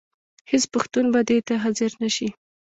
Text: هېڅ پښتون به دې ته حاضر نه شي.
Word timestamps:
هېڅ 0.51 0.63
پښتون 0.73 1.05
به 1.13 1.21
دې 1.29 1.37
ته 1.47 1.53
حاضر 1.63 1.91
نه 2.01 2.09
شي. 2.15 2.27